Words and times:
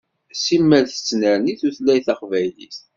Simmal 0.43 0.85
tettnerni 0.87 1.53
tutlayt 1.59 2.05
taqbaylit. 2.07 2.77